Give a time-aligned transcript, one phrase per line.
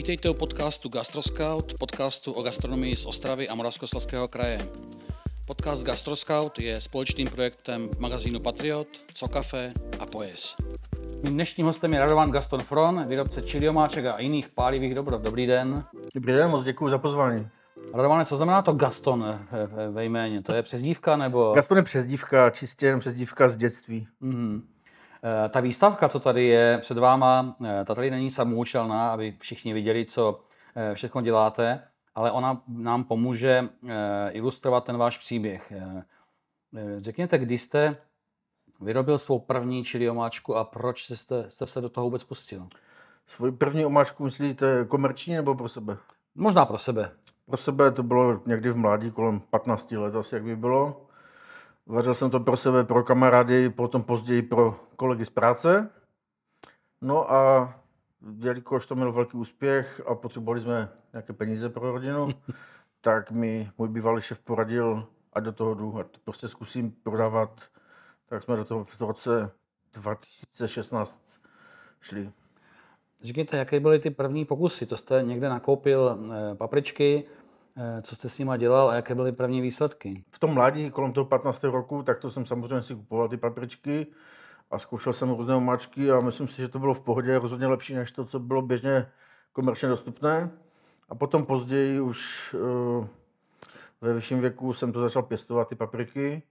[0.00, 4.58] Vítejte u podcastu Gastroscout, podcastu o gastronomii z Ostravy a Moravskoslezského kraje.
[5.46, 10.56] Podcast Gastroscout je společným projektem magazínu Patriot, Cocafe a Pojes.
[11.22, 15.22] Mým dnešním hostem je Radovan Gaston Fron, výrobce čiliomáček a jiných pálivých dobrot.
[15.22, 15.84] Dobrý den.
[16.14, 17.48] Dobrý den, moc děkuji za pozvání.
[17.94, 19.38] Radovane, co znamená to Gaston
[19.90, 20.42] ve jméně?
[20.42, 21.52] To je přezdívka nebo?
[21.54, 24.08] Gaston je přezdívka, čistě jen přezdívka z dětství.
[24.22, 24.62] Mm-hmm.
[25.50, 30.04] Ta výstavka, co tady je před váma, eh, ta tady není samoučelná, aby všichni viděli,
[30.04, 30.40] co
[30.76, 31.82] eh, všechno děláte,
[32.14, 33.68] ale ona nám pomůže
[34.30, 35.72] ilustrovat ten váš příběh.
[36.98, 37.96] Řekněte, kdy jste
[38.80, 42.68] vyrobil svou první čili omáčku a proč jste, jste se do toho vůbec pustil?
[43.26, 45.96] Svoji první omáčku myslíte komerční nebo pro sebe?
[46.34, 47.10] Možná pro sebe.
[47.46, 51.06] Pro sebe to bylo někdy v mládí, kolem 15 let asi, jak by bylo.
[51.90, 55.90] Vařil jsem to pro sebe, pro kamarády, potom později pro kolegy z práce.
[57.00, 57.74] No a
[58.38, 62.28] jelikož to mělo velký úspěch a potřebovali jsme nějaké peníze pro rodinu,
[63.00, 67.60] tak mi můj bývalý šéf poradil, a do toho jdu, a to prostě zkusím prodávat.
[68.28, 69.50] Tak jsme do toho v roce
[69.92, 71.20] 2016
[72.00, 72.30] šli.
[73.22, 74.86] Říkejte, jaké byly ty první pokusy?
[74.86, 77.24] To jste někde nakoupil eh, papričky,
[78.02, 80.24] co jste s nima dělal a jaké byly první výsledky?
[80.30, 81.64] V tom mládí, kolem toho 15.
[81.64, 84.06] roku, tak to jsem samozřejmě si kupoval ty papričky
[84.70, 87.94] a zkoušel jsem různé omáčky a myslím si, že to bylo v pohodě rozhodně lepší
[87.94, 89.06] než to, co bylo běžně
[89.52, 90.50] komerčně dostupné.
[91.08, 93.06] A potom později už uh,
[94.00, 96.42] ve vyšším věku jsem to začal pěstovat, ty papriky.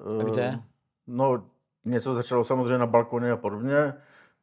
[0.00, 0.58] Uh, kde?
[1.06, 1.44] No,
[1.84, 3.94] něco začalo samozřejmě na balkoně a podobně.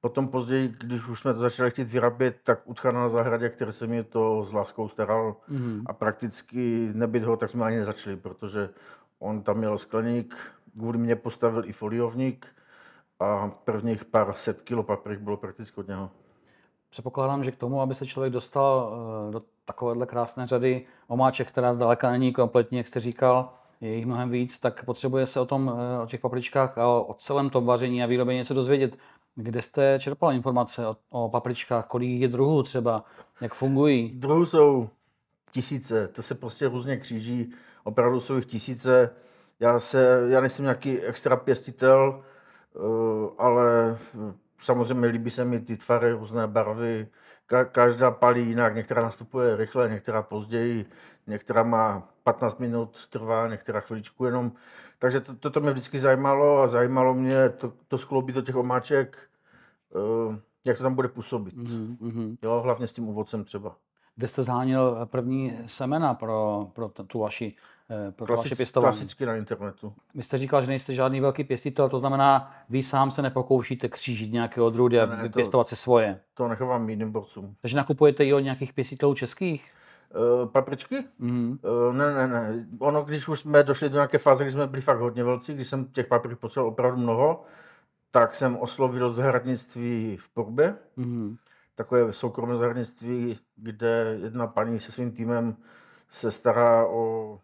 [0.02, 3.88] Potom později, když už jsme to začali chtít vyrábět, tak Utcha na zahradě, který se
[3.88, 5.84] mi to s láskou staral mm-hmm.
[5.86, 8.70] a prakticky nebyt ho, tak jsme ani nezačali, protože
[9.20, 10.36] on tam měl skleník,
[10.78, 12.48] kvůli mě postavil i foliovník
[13.20, 16.10] a prvních pár set kilo paprik bylo prakticky od něho.
[16.90, 18.92] Předpokládám, že k tomu, aby se člověk dostal
[19.30, 24.06] eh, do takovéhle krásné řady omáček, která zdaleka není kompletní, jak jste říkal, je jich
[24.06, 27.66] mnohem víc, tak potřebuje se o tom, eh, o těch papričkách a o celém tom
[27.66, 28.98] vaření a výrobě něco dozvědět.
[29.40, 31.86] Kde jste čerpal informace o, o papričkách?
[31.88, 33.04] Kolik je druhů třeba?
[33.42, 34.12] Jak fungují?
[34.12, 34.90] Druhů jsou
[35.52, 37.54] tisíce, to se prostě různě kříží.
[37.84, 39.10] Opravdu jsou jich tisíce.
[39.60, 42.24] Já, se, já nejsem nějaký extra pěstitel,
[42.76, 42.80] eh,
[43.38, 43.98] ale
[44.60, 47.08] samozřejmě líbí se mi ty tvary, různé barvy.
[47.72, 50.86] Každá palí jinak, některá nastupuje rychle, některá později,
[51.28, 54.52] některá má 15 minut trvá, některá chviličku jenom.
[55.00, 59.18] Takže to, toto mě vždycky zajímalo a zajímalo mě to, to skloubit do těch omáček,
[59.96, 60.36] uh,
[60.66, 61.56] jak to tam bude působit.
[61.56, 62.38] Mm-hmm.
[62.44, 63.76] Jo, hlavně s tím ovocem třeba.
[64.16, 67.56] Kde jste zháněl první semena pro, pro tu vaši
[68.12, 68.94] pro Klasic, vaše pěstování?
[68.98, 69.94] Klasicky na internetu.
[70.16, 74.32] Vy jste říkal, že nejste žádný velký pěstitel, to znamená, vy sám se nepokoušíte křížit
[74.32, 76.20] nějaké odrůdy a ne, pěstovat si svoje.
[76.34, 77.56] To nechávám jiným borcům.
[77.62, 79.72] Takže nakupujete i od nějakých pěstitelů českých?
[80.42, 80.96] Uh, papričky?
[81.22, 81.58] Mm-hmm.
[81.88, 82.68] Uh, ne, ne, ne.
[82.80, 85.68] Ono, když už jsme došli do nějaké fáze, kdy jsme byli fakt hodně velcí, když
[85.68, 87.44] jsem těch paprik potřeboval opravdu mnoho,
[88.12, 90.76] tak jsem oslovil zahradnictví v Porbě.
[90.98, 91.38] Mm-hmm.
[91.76, 95.56] Takové soukromé zahradnictví, kde jedna paní se svým týmem
[96.12, 97.40] se stará o,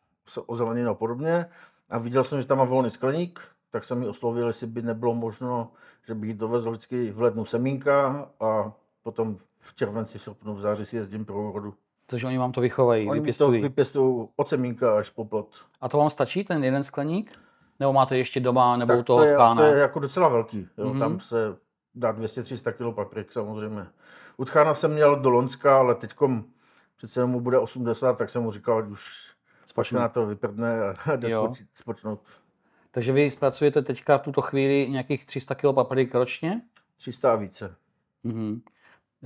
[0.45, 1.45] o zeleninu a podobně.
[1.89, 3.41] A viděl jsem, že tam má volný skleník,
[3.71, 5.71] tak jsem mi oslovil, jestli by nebylo možno,
[6.07, 8.73] že bych dovezl vždycky v lednu semínka a
[9.03, 11.73] potom v červenci, v srpnu, v září si jezdím pro úrodu.
[12.05, 13.61] Takže oni vám to vychovají, oni vypěstují?
[13.61, 15.47] to vypěstují od semínka až po plot.
[15.81, 17.31] A to vám stačí, ten jeden skleník?
[17.79, 19.61] Nebo máte ještě doma, nebo tak to je, pána?
[19.61, 20.67] to je jako docela velký.
[20.77, 20.85] Jo?
[20.85, 20.99] Mm-hmm.
[20.99, 21.55] Tam se
[21.95, 23.87] dá 200-300 kg paprik samozřejmě.
[24.37, 26.13] U tchána jsem měl do Lonska, ale teď
[26.97, 29.33] přece mu bude 80, tak jsem mu říkal, už
[29.73, 29.97] Spočnu.
[29.97, 32.19] se na to vyprdne a jde spoč, spočnout.
[32.91, 36.61] Takže vy zpracujete teďka v tuto chvíli nějakých 300 kg paprik ročně?
[36.97, 37.75] 300 a více.
[38.25, 38.61] Mm-hmm.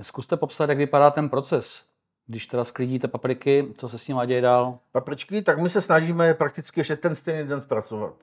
[0.02, 1.86] Zkuste popsat, jak vypadá ten proces.
[2.26, 4.78] Když teda sklidíte papriky, co se s nimi děje dál?
[4.92, 8.14] Papričky, tak my se snažíme prakticky ještě ten stejný den zpracovat.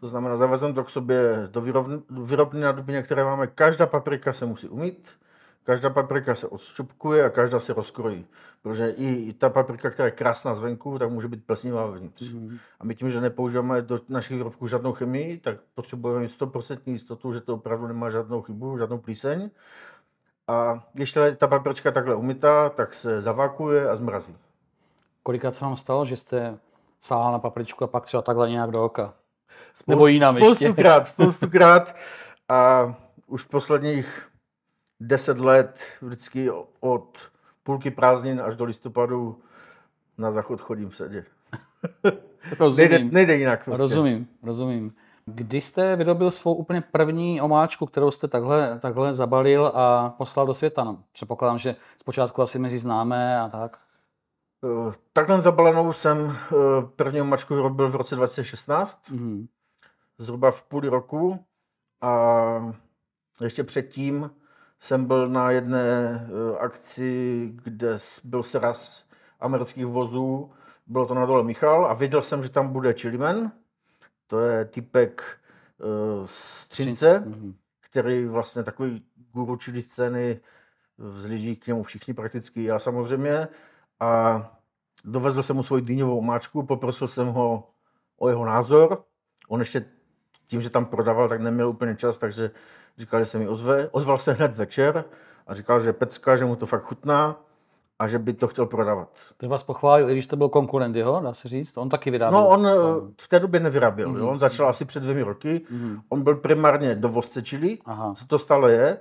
[0.00, 1.60] To znamená, zavezeme to k sobě do
[2.10, 3.46] výrobny na dubině, které máme.
[3.46, 5.08] Každá paprika se musí umít,
[5.64, 8.26] každá paprika se odšťupkuje a každá se rozkrojí.
[8.62, 12.22] Protože i ta paprika, která je krásná zvenku, tak může být plesnivá vevnitř.
[12.22, 12.58] Mm-hmm.
[12.80, 17.32] A my tím, že nepoužíváme do našich výrobků žádnou chemii, tak potřebujeme mít 100% jistotu,
[17.32, 19.50] že to opravdu nemá žádnou chybu, žádnou plíseň.
[20.48, 24.36] A když ta paprička takhle umytá, tak se zavakuje a zmrazí.
[25.22, 26.58] Kolikrát se vám stalo, že jste
[27.00, 29.14] sáhla na papričku a pak třeba takhle nějak do oka?
[29.74, 31.94] Spoust, Nebo jinam spoustukrát, spoustukrát.
[32.48, 32.94] A
[33.26, 34.29] už posledních
[35.00, 36.50] deset let vždycky
[36.80, 37.18] od
[37.62, 39.42] půlky prázdnin až do listopadu
[40.18, 41.24] na záchod chodím v sedě.
[42.58, 42.90] Rozumím.
[42.90, 43.64] Nejde, nejde jinak.
[43.64, 43.82] Prostě.
[43.82, 44.94] Rozumím, rozumím.
[45.26, 50.54] Kdy jste vyrobil svou úplně první omáčku, kterou jste takhle, takhle zabalil a poslal do
[50.54, 50.84] světa?
[50.84, 53.78] No, předpokládám, že zpočátku asi mezi známé a tak.
[54.64, 56.54] Eh, Takhle zabalenou jsem eh,
[56.96, 59.46] první omáčku vyrobil v roce 2016, Mhm.
[60.18, 61.44] zhruba v půl roku.
[62.00, 62.74] A
[63.40, 64.30] ještě předtím
[64.80, 65.80] jsem byl na jedné
[66.54, 69.04] eh, akci, kde byl seraz
[69.40, 70.52] amerických vozů.
[70.86, 73.52] Bylo to na dole Michal a věděl jsem, že tam bude Chiliman.
[74.26, 75.22] To je typek
[75.80, 75.84] eh,
[76.26, 77.54] z Třince, Mhm.
[77.80, 80.40] který vlastně takový guru chili scény,
[80.98, 83.48] vzlíží k němu všichni prakticky, já samozřejmě.
[84.00, 84.42] A
[85.04, 87.70] dovezl jsem mu svoji dýňovou omáčku, poprosil jsem ho
[88.18, 89.04] o jeho názor.
[89.48, 89.84] On ještě
[90.50, 92.50] tím, že tam prodával, tak neměl úplně čas, takže
[92.98, 93.88] říkal, že se mi ozve.
[93.92, 95.04] Ozval se hned večer
[95.46, 97.36] a říkal, že pecka, že mu to fakt chutná
[97.98, 99.08] a že by to chtěl prodávat.
[99.36, 101.76] To vás pochválil, i když to byl konkurent jeho, dá se říct?
[101.76, 102.40] On taky vyráběl.
[102.40, 102.72] No, on eh,
[103.20, 104.08] v té době nevyráběl.
[104.08, 104.18] Mhm.
[104.18, 104.28] Jo?
[104.28, 105.60] On začal asi před dvěmi roky.
[105.70, 106.00] Mhm.
[106.08, 108.14] On byl primárně dovozce čili, Aha.
[108.14, 108.98] co to stále je.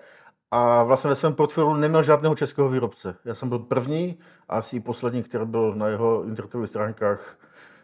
[0.52, 3.16] A vlastně ve svém portfoliu neměl žádného českého výrobce.
[3.26, 4.20] Já jsem byl první
[4.50, 7.38] a asi i poslední, který byl na jeho internetových stránkách.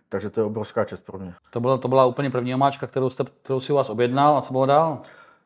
[0.10, 1.34] Takže to je obrovská čest pro mě.
[1.50, 4.42] To, byla, to byla úplně první omáčka, kterou, jste, kterou si u vás objednal a
[4.42, 5.02] co bylo dál?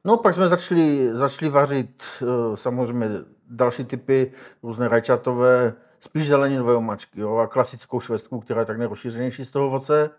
[0.05, 2.25] No, pak jsme začali, začali vařit eh,
[2.57, 3.09] samozřejmě
[3.49, 4.31] další typy,
[4.63, 9.67] různé rajčatové, spíš zeleninové omáčky jo, a klasickou švestku, která je tak nejrozšířenější z toho
[9.67, 10.09] ovoce.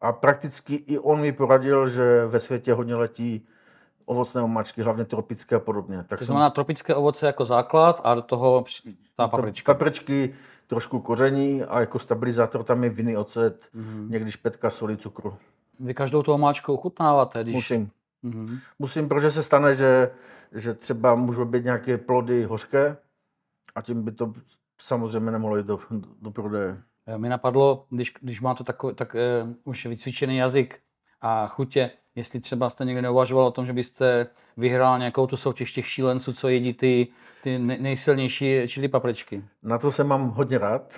[0.00, 3.46] A prakticky i on mi poradil, že ve světě hodně letí
[4.06, 6.04] ovocné omáčky, hlavně tropické a podobně.
[6.08, 8.64] Tak To jsem znamená tropické ovoce jako základ a do toho
[9.16, 9.74] ta paprička.
[9.74, 10.34] papričky,
[10.66, 14.10] trošku koření a jako stabilizátor tam je vinný ocet, Mhm.
[14.10, 15.36] někdy špetka, soli, cukru.
[15.80, 17.54] Vy každou tu omáčku ochutnáváte, když...
[17.54, 17.90] Musím.
[18.22, 18.58] Mhm.
[18.78, 20.10] Musím, protože se stane, že,
[20.52, 22.96] že třeba můžou být nějaké plody hořké
[23.74, 24.32] a tím by to
[24.80, 25.78] samozřejmě nemohlo jít do,
[26.22, 26.78] do prodeje.
[27.06, 30.80] Eh, Mi napadlo, když, když máte takový, tak eh, už vycvičený jazyk
[31.26, 34.26] a chutě, jestli třeba jste někdy neuvažoval o tom, že byste
[34.56, 37.06] vyhrál nějakou tu soutěž těch šílenců, co jedí ty,
[37.42, 39.44] ty nej- nejsilnější čili papričky.
[39.62, 40.94] Na to se mám hodně rád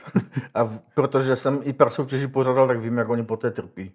[0.55, 3.93] a v- protože jsem i pár soutěží pořádal, tak vím, jak oni poté trpí.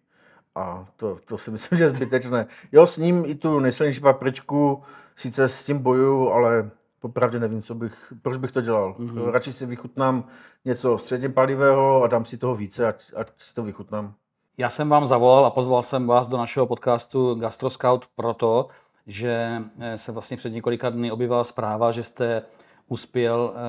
[0.55, 2.45] A to, to si myslím, že je zbytečné.
[2.71, 4.83] Jo, s ním i tu nejsilnější papričku,
[5.15, 6.69] sice s tím bojuju, ale
[6.99, 8.95] popravdě nevím, co bych, proč bych to dělal.
[8.97, 9.25] Mhm.
[9.29, 10.23] Radši si vychutnám
[10.65, 14.13] něco středně palivého a dám si toho více, ať, ať si to vychutnám.
[14.57, 18.67] Já jsem vám zavolal a pozval jsem vás do našeho podcastu Gastro Scout proto,
[19.07, 22.43] že eh, se vlastně před několika dny objevila zpráva, že jste
[22.87, 23.59] uspěl eh,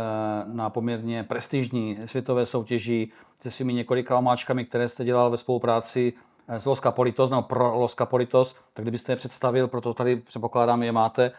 [0.52, 6.12] na poměrně prestižní světové soutěži se svými několika omáčkami, které jste dělal ve spolupráci
[6.48, 10.82] eh, s Los Capolitos, nebo pro Los Capolitos, tak kdybyste je představil, proto tady předpokládám,
[10.82, 11.32] je máte,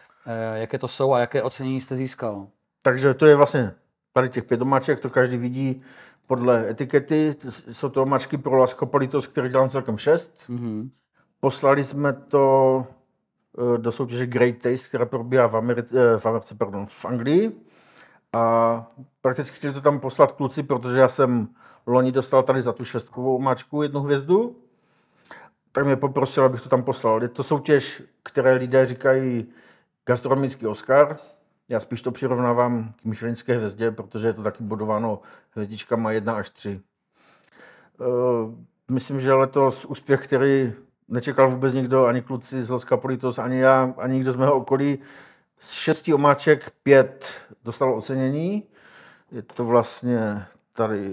[0.54, 2.46] jaké to jsou a jaké ocenění jste získal.
[2.82, 3.74] Takže to je vlastně
[4.14, 5.82] tady těch pět domáček, to každý vidí
[6.26, 7.36] podle etikety.
[7.48, 10.44] Jsou to domáčky pro Las Copolitos, které dělám celkem šest.
[10.48, 10.90] Mhm.
[11.40, 12.86] Poslali jsme to
[13.58, 17.52] eh, do soutěže Great Taste, která probíhá v, Americe, eh, v, Americe, pardon, v Anglii.
[18.32, 18.86] A
[19.20, 21.48] prakticky chtěli to tam poslat kluci, protože já jsem
[21.86, 24.56] loni dostal tady za tu šestkovou omáčku jednu hvězdu.
[25.72, 27.22] Tak mě poprosil, abych to tam poslal.
[27.22, 29.46] Je to soutěž, které lidé říkají
[30.06, 31.18] gastronomický Oscar.
[31.68, 35.20] Já spíš to přirovnávám k Michelinské hvězdě, protože je to taky bodováno
[35.50, 36.80] hvězdičkama 1 až 3.
[38.00, 38.04] Eh,
[38.90, 40.72] Myslím, že letos úspěch, který
[41.08, 44.98] nečekal vůbec nikdo, ani kluci z Los Capolitos, ani já, ani nikdo z mého okolí.
[45.60, 47.26] Z šesti omáček pět
[47.64, 48.62] dostalo ocenění.
[49.32, 51.10] Je to vlastně tady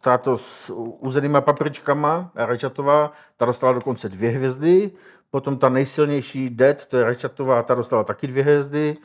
[0.00, 4.90] táto s uzenýma papričkama, rajčatová, ta dostala dokonce dvě hvězdy.
[5.30, 8.96] Potom ta nejsilnější Dead, to je rajčatová, ta dostala taky dvě hvězdy.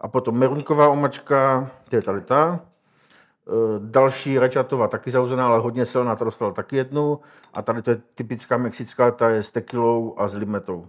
[0.00, 2.60] A potom merunková omačka, to je tady ta.
[3.48, 7.20] Eh, Další rajčatová taky zauzená, ale hodně silná, ta dostala taky jednu.
[7.54, 10.86] A tady to je typická mexická, ta je s tekilou a s limetou.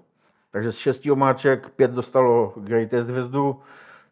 [0.52, 3.60] Takže z šesti omáček pět dostalo Greatest hvězdu,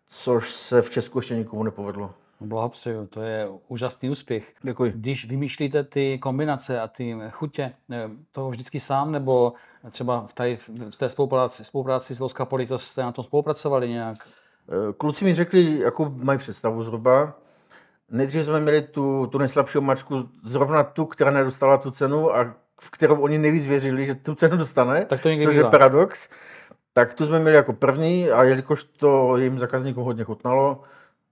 [0.10, 2.12] což se v Česku ještě nikomu nepovedlo.
[2.42, 4.54] Blahopřeju, to je úžasný úspěch.
[4.62, 4.92] Děkuji.
[4.96, 9.54] Když vymýšlíte ty kombinace a ty chutě, eh, to vždycky sám, nebo
[9.92, 10.58] třeba v, tady,
[10.90, 14.28] v té spolupráci, spolupráci s Los Capolitos jste na tom spolupracovali nějak?
[14.70, 17.34] Eh, Kluci mi řekli, jakou mají představu zhruba.
[18.12, 22.90] Nejdřív jsme měli tu, tu nejslabší omačku, zrovna tu, která nedostala tu cenu a v
[22.90, 25.54] kterou oni nejvíc věřili, že tu cenu dostane, Tak to což bývá.
[25.54, 26.30] je paradox.
[26.94, 30.84] Tak tu jsme měli jako první a jelikož to jejím zákazníkům hodně chutnalo,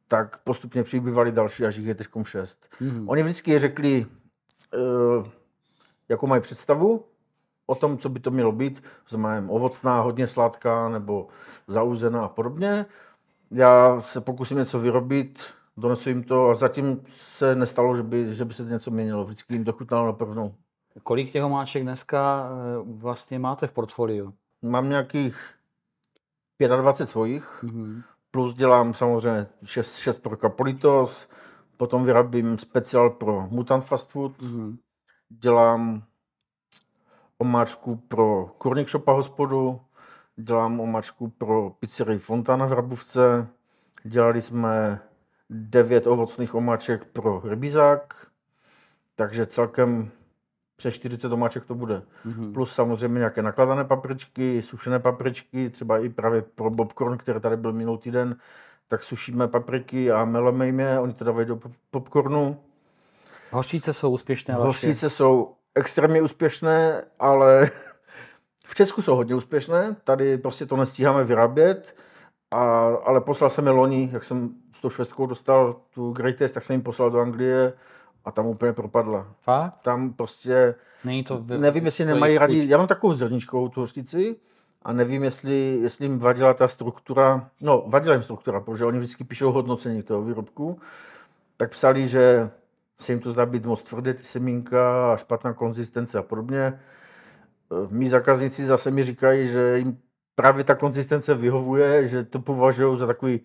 [0.08, 2.68] tak postupně přibývali další, až jich je teď šest.
[2.82, 3.10] Mhm.
[3.10, 4.06] Oni vždycky řekli,
[4.74, 5.30] eh,
[6.10, 7.06] jakou mají představu
[7.66, 8.84] o tom, co by to mělo být.
[9.10, 11.28] Znamená ovocná, hodně sladká nebo
[11.68, 12.86] zauzená a podobně.
[13.52, 15.44] Já se pokusím něco vyrobit,
[15.78, 19.24] donesu jim to a zatím se nestalo, že by, že by se něco měnilo.
[19.26, 20.56] Vždycky jim to chutnalo na prvnou.
[21.04, 24.34] Kolik těch omáček dneska eh, vlastně máte v portfoliu?
[24.62, 25.54] Mám nějakých
[26.82, 28.02] 25 svojich, Mhm.
[28.32, 31.28] plus dělám samozřejmě 6, 6 pro Capolitos,
[31.78, 34.78] potom vyrábím speciál pro Mutant Fast Food, Mhm.
[35.30, 36.04] dělám
[37.38, 39.82] omáčku pro Kurník Shopa hospodu,
[40.38, 43.48] dělám omáčku pro pizzerii Fontana v Rabovce,
[44.04, 45.00] dělali jsme
[45.50, 48.28] 9 ovocných omáček pro rybízák,
[49.16, 50.12] takže celkem
[50.76, 52.02] přes 40 omáček to bude.
[52.26, 52.54] Mhm.
[52.54, 57.74] Plus samozřejmě nějaké nakladané papričky, sušené papričky, třeba i právě pro Bobcorn, který tady byl
[57.74, 58.36] minulý týden,
[58.88, 62.60] tak sušíme papriky a meleme jim je, oni to dávají do pop- popcornu.
[63.52, 64.54] Hořčice jsou úspěšné?
[64.54, 67.72] Hořčice jsou extrémně úspěšné, ale
[68.68, 71.96] v Česku jsou hodně úspěšné, tady prostě to nestíháme vyrábět,
[72.52, 72.60] a,
[73.06, 76.74] ale poslal jsem je loni, jak jsem s tou švestkou dostal tu Greatest, tak jsem
[76.74, 77.74] jim poslal do Anglie
[78.26, 79.28] a tam úplně propadla.
[79.42, 79.74] Fakt?
[79.84, 81.38] Tam prostě Není to...
[81.38, 82.50] v- Nevím, jestli nemají chuť?
[82.70, 84.36] já mám takovou zrničkovou tu hořtici
[84.84, 89.24] a nevím, jestli, jestli jim vadila ta struktura, no vadila jim struktura, protože oni vždycky
[89.24, 90.80] píšou hodnocení toho výrobku,
[91.58, 92.50] tak psali, že
[93.00, 96.80] se jim to zdá být moc tvrdé, ty semínka a špatná konzistence a podobně.
[97.72, 99.98] E, Mí zákazníci zase mi říkají, že jim
[100.36, 103.40] právě ta konzistence vyhovuje, že to považují za takový,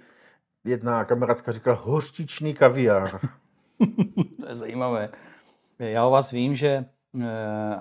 [0.64, 3.20] jedna kamarádka říkala, hořčičný kaviár.
[4.40, 5.08] To je zajímavé.
[5.78, 6.84] Já o vás vím, že eh,
[7.22, 7.80] eh,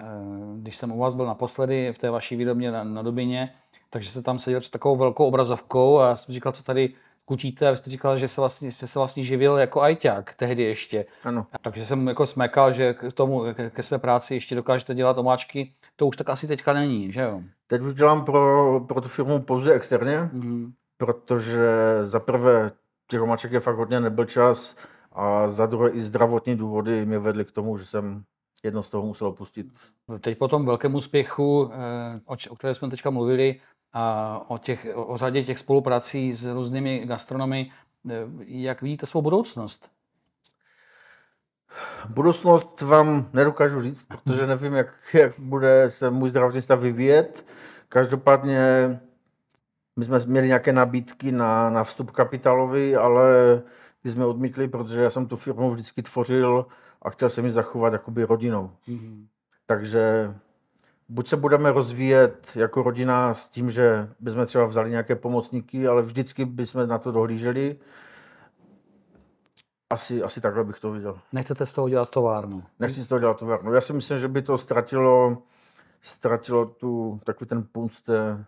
[0.57, 3.53] když jsem u vás byl naposledy v té vaší výrobně na, na Dobině,
[3.89, 6.93] takže jste tam seděl před takovou velkou obrazovkou a já jsem říkal, co tady
[7.25, 10.63] kutíte a vy jste říkal, že se vlastně, jste se vlastně živil jako ajťák tehdy
[10.63, 11.05] ještě.
[11.23, 11.45] Ano.
[11.53, 15.17] A takže jsem jako smekal, že k tomu, ke, ke své práci ještě dokážete dělat
[15.17, 15.73] omáčky.
[16.01, 17.41] To už tak asi teďka není, že jo?
[17.67, 20.73] Teď už dělám pro, pro tu firmu pouze externě, Mhm.
[20.97, 21.69] protože
[22.03, 22.71] za prvé
[23.07, 24.75] těch omáček je fakt hodně, nebyl čas
[25.11, 28.23] a za druhé i zdravotní důvody mě vedly k tomu, že jsem
[28.63, 29.67] jedno z toho musel opustit.
[30.21, 33.61] Teď po tom velkém úspěchu, eh, o, které jsme teďka mluvili,
[33.93, 37.71] a o, těch, o o řadě těch spoluprací s různými gastronomy,
[38.09, 38.13] eh,
[38.45, 39.89] jak vidíte svou budoucnost?
[42.09, 47.45] Budoucnost vám nedokážu říct, protože nevím, jak, jak bude se můj zdravotní stav vyvíjet.
[47.89, 48.59] Každopádně
[49.99, 53.23] my jsme měli nějaké nabídky na, na vstup kapitálový, ale
[54.03, 56.65] ty jsme odmítli, protože já jsem tu firmu vždycky tvořil
[57.01, 58.71] a chtěl jsem ji zachovat jakoby rodinou.
[59.65, 60.33] Takže
[61.09, 66.01] buď se budeme rozvíjet jako rodina s tím, že bychom třeba vzali nějaké pomocníky, ale
[66.01, 67.77] vždycky bychom na to dohlíželi.
[69.91, 71.19] Asi, asi takhle bych to viděl.
[71.31, 72.63] Nechcete z toho dělat továrnu?
[72.79, 73.73] Nechci z toho dělat továrnu.
[73.73, 75.37] Já si myslím, že by to ztratilo,
[76.01, 78.45] ztratilo tu, takový ten punc té,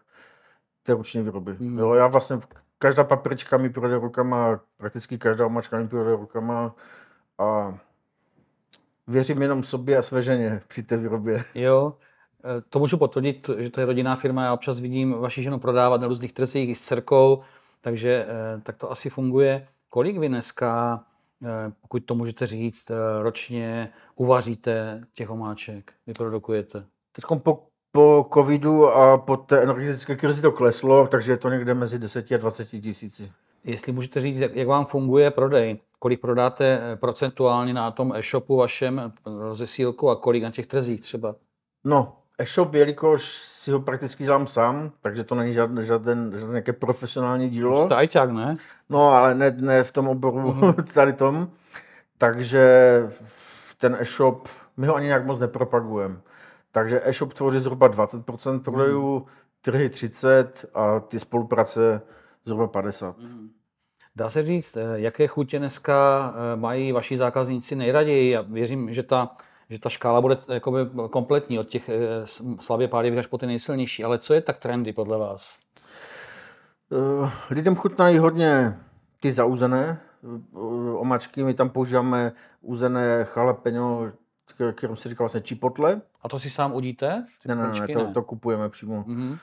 [0.83, 1.55] té ruční výroby.
[1.59, 1.79] Mhm.
[1.79, 2.39] Jo, já vlastně,
[2.79, 6.75] každá paprička mi projde rukama, prakticky každá omačka mi projde rukama
[7.37, 7.77] a
[9.07, 11.43] věřím jenom sobě a své ženě při té výrobě.
[11.55, 11.97] Jo,
[12.43, 14.43] eh, to můžu potvrdit, že to je rodinná firma.
[14.43, 17.41] Já občas vidím vaši ženu prodávat na různých trzích i s dcerkou,
[17.81, 19.67] takže eh, tak to asi funguje.
[19.89, 21.03] Kolik vy dneska,
[21.81, 26.85] pokud to můžete říct, eh, ročně uvaříte těch omáček, vyprodukujete?
[27.11, 31.73] Teď po, po covidu a po té energetické krizi to kleslo, takže je to někde
[31.73, 33.31] mezi 10 a 20 tisíci.
[33.63, 38.55] Jestli můžete říct, jak, jak vám funguje prodej, kolik prodáte eh, procentuálně na tom e-shopu
[38.55, 41.35] vašem eh, rozesílku a kolik na těch trzích třeba?
[41.83, 46.73] No, e-shop, jelikož si ho prakticky dělám sám, takže to není žádné, žádné, žádné nějaké
[46.73, 47.85] profesionální dílo.
[47.85, 48.57] Jste ajťák, ne?
[48.89, 50.73] No, ale ne, ne v tom oboru Mhm.
[50.93, 51.47] tady tom.
[52.17, 52.63] Takže
[53.77, 54.47] ten e-shop,
[54.77, 56.15] my ho ani nějak moc nepropagujeme.
[56.71, 59.27] Takže e-shop tvoří zhruba 20% prodejů,
[59.61, 62.01] trhy 30 a ty spolupráce
[62.45, 63.15] zhruba 50.
[64.15, 68.29] Dá se říct, eh, jaké chutě dneska eh, mají vaši zákazníci nejraději?
[68.31, 69.29] Já věřím, že ta,
[69.69, 70.79] že ta škála bude jakoby
[71.09, 71.97] kompletní od těch eh,
[72.59, 74.03] slabě pálivých až po ty nejsilnější.
[74.03, 75.59] Ale co je tak trendy podle vás?
[76.91, 78.79] Eh, Lidem chutnají hodně
[79.19, 80.59] ty zauzené eh,
[80.97, 81.43] omačky.
[81.43, 84.11] My tam používáme uzené jalapeno,
[84.75, 86.01] kterým se říká vlastně chipotle.
[86.21, 87.25] A to si sám udíte?
[87.41, 89.03] Ty Ne, ne, ne, to, to kupujeme přímo.
[89.07, 89.37] Mhm.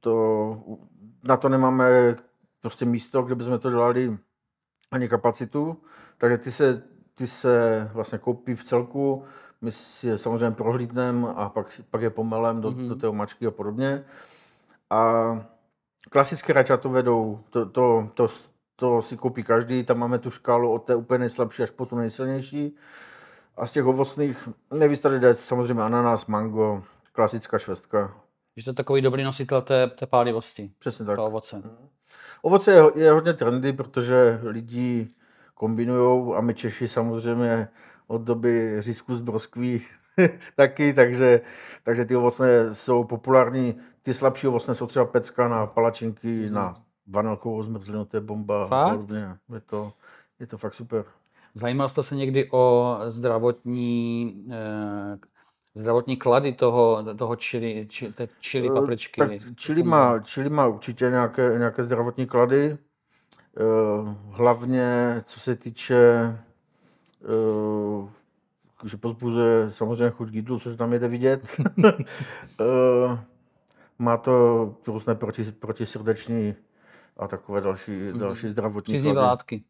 [0.00, 0.56] To,
[1.24, 2.16] na to nemáme
[2.60, 4.18] prostě místo, kde bychom to dělali,
[4.90, 5.82] ani kapacitu.
[6.18, 6.82] Takže ty se,
[7.14, 9.24] ty se vlastně koupí v celku,
[9.60, 12.88] my si je samozřejmě prohlídneme a pak, pak je pomelem do, Mhm.
[12.88, 14.04] do té omačky a podobně.
[14.90, 15.12] A
[16.10, 18.26] klasické rajčata vedou, to, to, to,
[18.76, 21.96] to si koupí každý, tam máme tu škálu od té úplně nejslabší až po tu
[21.96, 22.76] nejsilnější.
[23.56, 26.82] A z těch ovocných nejvíc tady jde samozřejmě ananas, mango,
[27.12, 28.14] klasická švestka.
[28.56, 31.16] Že to je takový dobrý nositel té, té pálivosti, Přesně tak.
[31.16, 31.62] to ovoce.
[32.42, 35.08] Ovoce je, je hodně trendy, protože lidi
[35.54, 37.68] kombinují a my Češi samozřejmě
[38.06, 39.84] od doby řízku z broskví
[40.56, 41.40] taky, takže,
[41.82, 43.74] takže ty ovocné jsou populární.
[44.02, 48.66] Ty slabší ovocné jsou třeba pecka na palačinky, na vanilkovou zmrzlinu, to je bomba.
[48.66, 49.10] Fakt?
[49.54, 49.92] Je, to,
[50.40, 51.04] je to fakt super.
[51.54, 55.18] Zajímal jste se někdy o zdravotní, eh,
[55.74, 59.20] zdravotní klady toho, toho čili, či, té čili Eh, papričky?
[59.20, 62.78] Tak čili má, čili má určitě nějaké, nějaké zdravotní klady.
[63.56, 65.96] Eh, Hlavně co se týče,
[68.84, 71.56] že pozbuzuje samozřejmě chuť k jídlu, což tam jde vidět.
[72.60, 73.18] Eh,
[73.98, 76.54] Má to různé proti, protisrdeční
[77.16, 79.64] a takové další, další zdravotní Příznivé látky.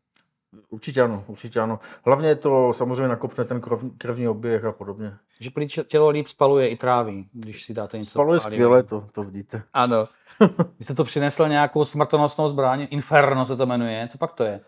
[0.71, 1.79] Určitě ano, určitě ano.
[2.05, 3.61] Hlavně to samozřejmě nakopne ten
[3.99, 5.17] krevní oběh a podobně.
[5.41, 8.11] Že prý tělo líp spaluje i tráví, když si dáte něco.
[8.11, 8.69] Spaluje pálivého.
[8.69, 9.63] skvěle, to, to vidíte.
[9.73, 10.09] Ano.
[10.79, 14.61] Vy jste to přinesl nějakou smrtonosnou zbraň, Inferno se to jmenuje, co pak to je?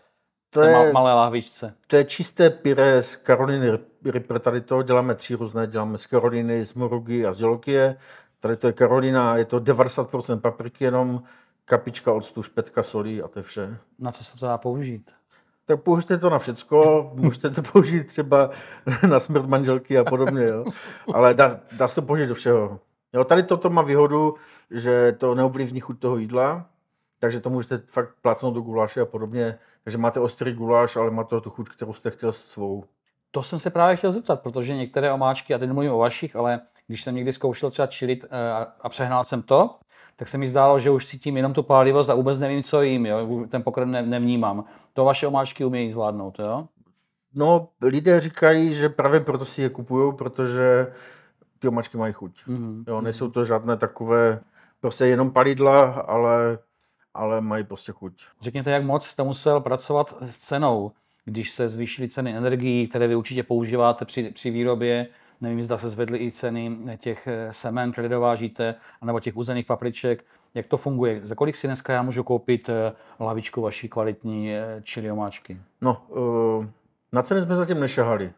[0.49, 0.71] To je...
[0.71, 1.75] je, malé lahvičce.
[1.87, 4.39] To je čisté pyré z Karoliny Ripper.
[4.39, 5.67] Tady to děláme tři různé.
[5.67, 7.97] Děláme z Karoliny, z Morugy a z Jolokie.
[8.39, 11.23] Tady to je Karolina, je to 90% papriky jenom,
[11.65, 13.77] kapička octu, špetka solí a to je vše.
[13.99, 15.11] Na co se to dá použít?
[15.65, 18.49] Tak použijte to na všecko, můžete to použít třeba
[19.07, 20.65] na smrt manželky a podobně, jo.
[21.13, 22.79] Ale dá, dá se to použít do všeho.
[23.13, 24.35] Jo, tady toto má výhodu,
[24.71, 26.65] že to neovlivní chuť toho jídla,
[27.19, 29.59] takže to můžete fakt plácnout do guláše a podobně.
[29.83, 32.83] Takže máte ostrý guláš, ale má to tu chuť, kterou jste chtěl svou.
[33.31, 36.59] To jsem se právě chtěl zeptat, protože některé omáčky, a teď nemluvím o vašich, ale
[36.87, 39.75] když jsem někdy zkoušel třeba čilit eh, a- přehnal jsem to,
[40.15, 43.05] tak se mi zdálo, že už cítím jenom tu pálivost a vůbec nevím, co jím,
[43.05, 43.45] jo?
[43.49, 44.65] ten pokrm ne, nevnímám.
[44.93, 46.67] To vaše omáčky umějí zvládnout, jo?
[47.35, 50.93] No, lidé říkají, že právě proto si je kupují, protože
[51.59, 52.31] ty omáčky mají chuť.
[52.47, 52.83] Mhm.
[52.87, 54.39] Jo, nejsou to žádné takové
[54.81, 56.57] prostě jenom palidla, ale,
[57.19, 58.13] ale mají prostě chuť.
[58.41, 60.91] Řekněte, jak moc jste musel pracovat s cenou,
[61.25, 65.07] když se zvýšily ceny energií, které vy určitě používáte při, při výrobě.
[65.41, 70.25] Nevím, zda se zvedly i ceny těch eh, semen, které dovážíte, anebo těch uzených papriček.
[70.53, 71.19] Jak to funguje?
[71.23, 75.57] Za kolik si dneska já můžu koupit eh, lavičku vaší kvalitní eh, chili omáčky?
[75.81, 76.01] No,
[77.11, 78.31] na ceny jsme zatím nešahali,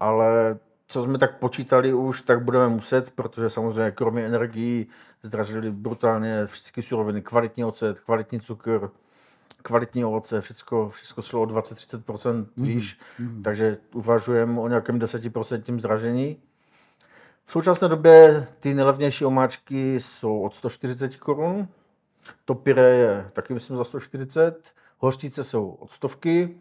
[0.00, 0.58] ale
[0.92, 4.86] co jsme tak počítali už, tak budeme muset, protože samozřejmě kromě energií
[5.22, 8.90] zdražili brutálně všechny suroviny, kvalitní ocet, kvalitní cukr,
[9.62, 13.42] kvalitní ovoce, všechno, všechno šlo o 20-30% výš, Mhm.
[13.42, 16.36] takže uvažujeme o nějakém 10% zdražení.
[17.44, 21.68] V současné době ty nejlevnější omáčky jsou od 140 korun,
[22.44, 26.56] to pyré je taky myslím za 140, hořčice jsou od stovky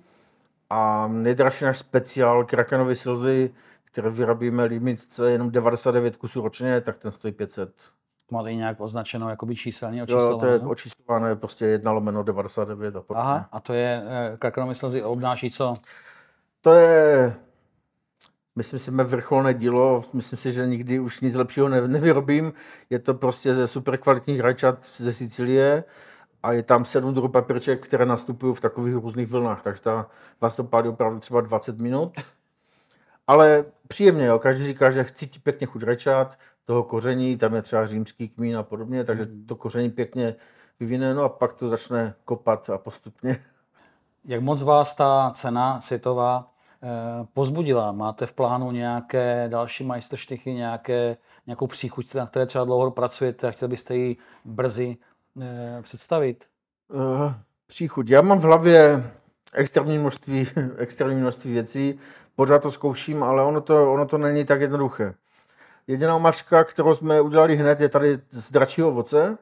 [0.70, 3.52] a nejdražší náš speciál krakenové slzy,
[3.92, 7.76] které vyrábíme limitce jenom 99 kusů ročně, tak ten stojí 500.
[8.30, 10.60] To máte nějak označeno jakoby číselně, Jo, to je očíslované?
[10.70, 13.22] očíslované prostě 1 lomeno 99 a podobně.
[13.24, 15.74] Aha, a to je, eh, krakenové slzy obnáší co?
[16.62, 17.34] To je,
[18.56, 20.04] myslím si, mé vrcholné dílo.
[20.14, 22.54] Myslím si, že nikdy už nic lepšího ne, nevyrobím.
[22.90, 25.84] Je to prostě ze super kvalitních rajčat ze Sicílie
[26.44, 30.08] a je tam sedm druhů papírček, které nastupují v takových různých vlnách, takže ta
[30.42, 32.12] vás to pálí opravdu třeba 20 minut.
[33.28, 34.40] Ale příjemně, jo.
[34.40, 38.58] každý říká, že chci ti pěkně chuť rajčat, toho koření, tam je třeba římský kmín
[38.58, 40.36] a podobně, takže to koření pěkně
[40.80, 43.44] vyvine, no a pak to začne kopat a postupně.
[44.26, 46.52] Jak moc vás ta cena světová
[46.84, 46.88] eh,
[47.34, 47.92] pozbudila?
[47.92, 53.52] Máte v plánu nějaké další majstrštychy, nějaké, nějakou příchuť, na které třeba dlouho pracujete a
[53.52, 54.98] chtěl byste ji brzy
[55.42, 56.46] eh, představit?
[56.94, 57.34] Uh,
[57.68, 58.10] příchuť.
[58.10, 59.12] Já mám v hlavě
[59.54, 62.00] extrémní množství, extrémní množství věcí,
[62.36, 65.14] pořád to zkouším, ale ono to, ono to není tak jednoduché.
[65.88, 69.38] Jediná mačka, kterou jsme udělali hned, je tady z dračího ovoce.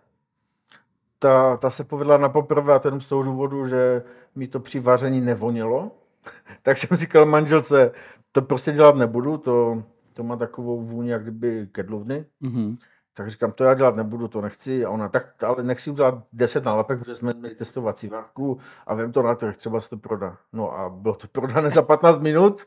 [1.20, 4.04] Ta, ta se povedla na poprvé a to jenom z toho důvodu, že
[4.36, 5.92] mi to při vaření nevonilo.
[6.64, 7.92] tak jsem říkal manželce,
[8.32, 12.26] to prostě dělat nebudu, to, to má takovou vůni, jak kdyby kedlovny.
[12.40, 12.78] Mhm.
[13.20, 14.86] Tak říkám, to já dělat nebudu, to nechci.
[14.86, 18.94] A ona, tak ale nech si udělat 10 nálepek, protože jsme měli testovací várku a
[18.94, 20.38] vem to na trh, třeba se to prodá.
[20.54, 22.66] No a bylo to prodané za 15 minut,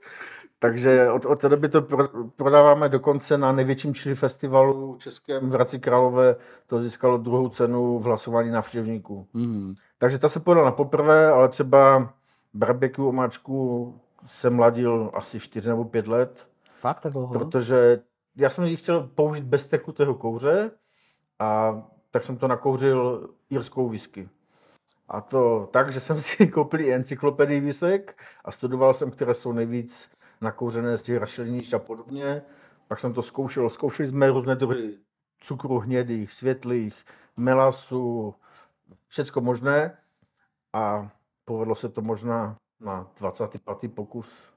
[0.58, 5.52] takže od, od té doby to pro, prodáváme dokonce na největším chili festivalu českém v
[5.52, 6.36] Hradci Králové.
[6.66, 9.26] To získalo druhou cenu v hlasování návštěvníků.
[9.34, 9.74] Mhm.
[9.98, 12.12] Takže ta se podala na poprvé, ale třeba
[12.54, 13.94] barbecue omáčku
[14.26, 16.48] jsem mladil asi 4 nebo 5 let
[16.80, 17.32] Fakt tak dlouho?
[17.38, 18.00] protože
[18.36, 20.70] já jsem ji chtěl použít bez tekutého kouře
[21.38, 24.28] a tak jsem to nakouřil jirskou whisky.
[25.08, 30.10] A to tak, že jsem si koupil encyklopedii visek a studoval jsem, které jsou nejvíc
[30.40, 32.42] nakouřené z těch rašelinišť a podobně.
[32.88, 33.70] Pak jsem to zkoušel.
[33.70, 34.98] Zkoušeli jsme různé druhy
[35.40, 37.04] cukru hnědých, světlých,
[37.36, 38.34] melasu,
[39.08, 39.96] všecko možné.
[40.72, 41.10] A
[41.44, 43.94] povedlo se to možná na 25.
[43.94, 44.52] pokus.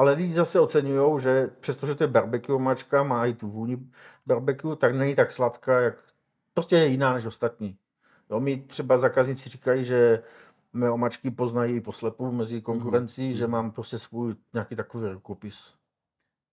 [0.00, 3.78] Ale lidi zase oceňují, že přestože to je barbecue omáčka, má i tu vůni
[4.26, 5.94] barbecue, tak není tak sladká, jak
[6.54, 7.76] prostě je jiná než ostatní.
[8.30, 10.22] Jo, mi třeba zákazníci říkají, že
[10.72, 13.36] mé omáčky poznají i poslepu mezi konkurencí, mm-hmm.
[13.36, 15.74] že mám prostě svůj nějaký takový rukopis.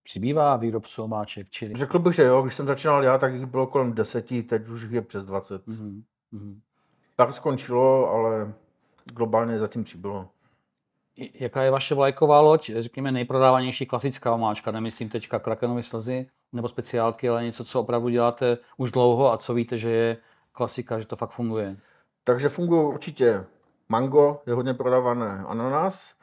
[0.02, 1.74] Přibývá výrobců omáček, čili...
[1.74, 4.82] Řekl bych, že jo, když jsem začínal já, tak jich bylo kolem deseti, teď už
[4.82, 5.66] jich je přes 20.
[5.66, 6.60] Mm-hmm.
[7.16, 8.52] Tak skončilo, ale
[9.04, 10.28] globálně zatím přibylo.
[11.34, 17.28] Jaká je vaše vlajková loď, řekněme nejprodávanější klasická omáčka, nemyslím teďka krakenovy slzy nebo speciálky,
[17.28, 20.16] ale něco, co opravdu děláte už dlouho a co víte, že je
[20.52, 21.76] klasika, že to fakt funguje?
[22.24, 23.44] Takže fungují určitě
[23.88, 26.18] mango, je hodně prodávané ananas,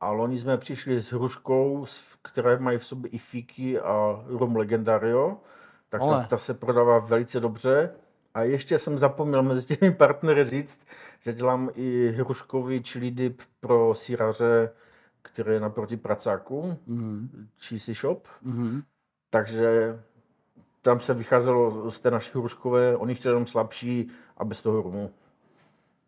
[0.00, 1.86] a loni jsme přišli s hruškou,
[2.22, 5.36] které mají v sobě i fíky a rum legendario,
[5.88, 7.90] tak ta, ta se prodává velice dobře.
[8.36, 10.86] A ještě jsem zapomněl mezi těmi partnery říct,
[11.20, 14.72] že dělám i hruškový chili dip pro síraře,
[15.22, 17.28] který je naproti pracáku, mm-hmm.
[17.58, 18.28] cheesy shop.
[18.46, 18.82] Mm-hmm.
[19.30, 19.98] Takže
[20.82, 25.10] tam se vycházelo z té naší hruškové, oni chtěli jenom slabší a bez toho rumu.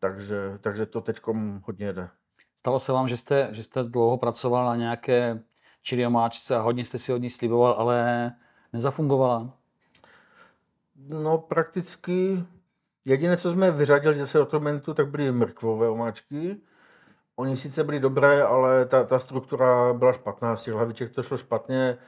[0.00, 1.20] Takže, takže to teď
[1.64, 2.08] hodně jde.
[2.60, 5.42] Stalo se vám, že jste, že jste dlouho pracoval na nějaké
[5.88, 8.32] chili omáčce a hodně jste si od ní sliboval, ale
[8.72, 9.57] nezafungovala?
[11.06, 12.44] No prakticky
[13.04, 16.60] jediné, co jsme vyřadili ze sortimentu, tak byly mrkvové omáčky.
[17.36, 21.38] Oni sice byli dobré, ale ta, ta struktura byla špatná, z těch hlaviček to šlo
[21.38, 21.98] špatně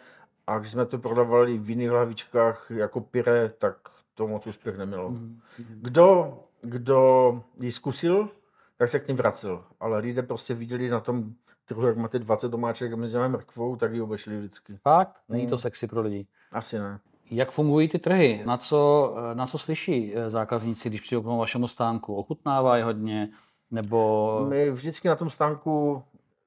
[0.47, 3.77] a když jsme to prodávali v jiných hlavičkách jako pire, tak
[4.15, 5.11] to moc úspěch nemělo.
[5.11, 5.37] Mm-hmm.
[5.59, 8.29] Kdo, kdo ji zkusil,
[8.77, 9.65] tak se k ním vracel.
[9.81, 13.77] Ale lidé prostě viděli na tom trhu, jak máte 20 domáček a my děláme mrkvou,
[13.77, 14.77] tak ji obešli vždycky.
[14.77, 15.17] Fakt?
[15.29, 15.59] Není to mm.
[15.59, 16.27] sexy pro lidi?
[16.53, 17.01] Asi ne.
[17.31, 18.43] Jak fungují ty trhy?
[18.47, 22.15] Na co, na co slyší eh, zákazníci, když přijdou k tomu vašemu stánku?
[22.15, 23.29] Ochutnávají hodně?
[23.71, 24.47] Nebo...
[24.49, 26.03] My vždycky na tom stánku,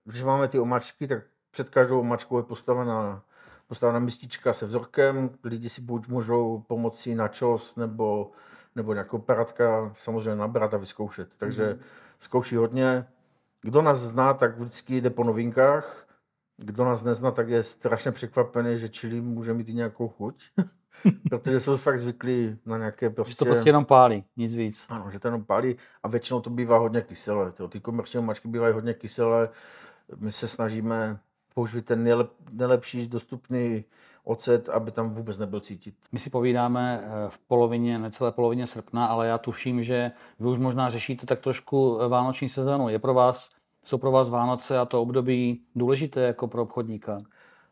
[0.05, 3.21] když máme ty omáčky, tak před každou omáčkou je postavena,
[3.67, 5.29] postavena mistička se vzorkem.
[5.43, 8.31] Lidi si buď můžou pomoci na čos, nebo,
[8.75, 11.29] nebo nějakou peratka samozřejmě nabrat a vyzkoušet.
[11.37, 11.79] Takže mm-hmm.
[12.19, 13.05] zkouší hodně.
[13.61, 16.07] Kdo nás zná, tak vždycky jde po novinkách
[16.57, 20.43] kdo nás nezná, tak je strašně překvapený, že čili může mít i nějakou chuť.
[21.29, 23.31] Protože jsou fakt zvyklí na nějaké prostě...
[23.31, 24.85] Že to prostě jenom pálí, nic víc.
[24.89, 27.53] Ano, že to jenom pálí a většinou to bývá hodně kyselé.
[27.69, 29.49] Ty komerční mačky bývají hodně kyselé.
[30.15, 31.19] My se snažíme
[31.53, 33.85] použít ten nejlep, nejlepší dostupný
[34.23, 35.95] ocet, aby tam vůbec nebyl cítit.
[36.11, 40.57] My si povídáme eh, v polovině, necelé polovině srpna, ale já tuším, že vy už
[40.57, 42.89] možná řešíte tak trošku vánoční sezonu.
[42.89, 43.51] Je pro vás
[43.83, 47.21] jsou pro vás Vánoce a to období důležité jako pro obchodníka?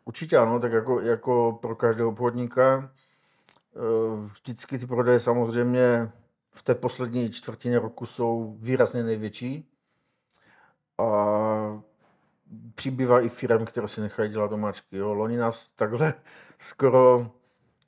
[0.05, 2.91] Určitě ano, tak jako, jako pro každého obchodníka.
[3.75, 6.11] Eh, vždycky ty prodeje samozřejmě
[6.51, 9.69] v té poslední čtvrtině roku jsou výrazně největší.
[10.97, 11.81] A
[12.75, 14.97] přibývá i firm, které si nechají dělat domáčky.
[14.97, 15.13] Jo.
[15.13, 16.13] Loni nás takhle
[16.57, 17.31] skoro,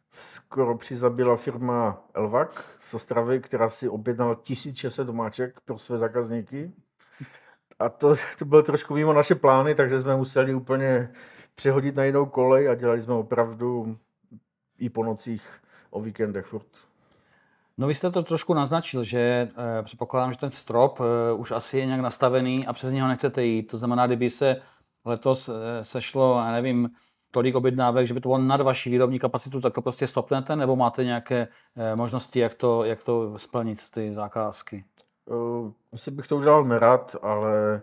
[0.10, 6.72] skoro přizabila firma Elvak z Ostravy, která si objednala 1600 domáček pro své zákazníky
[7.84, 11.10] a to, to bylo trošku mimo naše plány, takže jsme museli úplně
[11.56, 13.98] přehodit na jinou kolej a dělali jsme opravdu
[14.80, 15.44] i po nocích
[15.90, 16.68] o víkendech furt.
[17.78, 21.78] No vy jste to trošku naznačil, že eh, předpokládám, že ten strop eh, už asi
[21.78, 23.64] je nějak nastavený a přes něho nechcete jít.
[23.64, 24.62] To znamená, kdyby se
[25.06, 26.90] letos eh, sešlo, já nevím,
[27.32, 30.76] tolik objednávek, že by to bylo nad vaší výrobní kapacitu, tak to prostě stopnete, nebo
[30.76, 34.86] máte nějaké eh, možnosti, jak to, jak to splnit, ty zakázky?
[35.26, 37.82] Uh, asi bych to udělal nerad, ale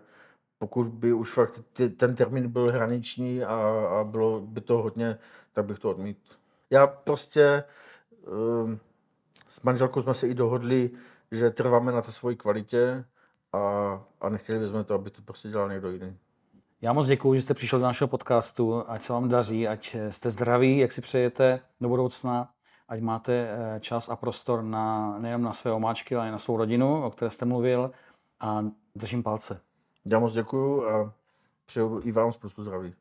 [0.59, 3.55] pokud by už fakt ty, ten termín byl hraniční a,
[4.00, 5.18] a bylo by to hodně,
[5.53, 6.18] tak bych to odmít.
[6.70, 7.64] Já prostě
[8.26, 8.70] uh,
[9.48, 10.90] s manželkou jsme se i dohodli,
[11.31, 13.05] že trváme na té svoji kvalitě
[13.53, 13.59] a,
[14.20, 16.16] a nechtěli bychom to, aby to prostě dělal někdo jiný.
[16.83, 20.31] Já moc děkuji, že jste přišel do našeho podcastu, ať se vám daří, ať jste
[20.31, 22.48] zdraví, jak si přejete do budoucna
[22.90, 26.57] ať máte eh, čas a prostor na, nejen na své omáčky, ale i na svou
[26.57, 27.90] rodinu, o které jste mluvil
[28.40, 29.61] a držím palce.
[30.05, 31.12] Já moc děkuji a
[31.66, 32.94] přeju i vám spoustu zdraví.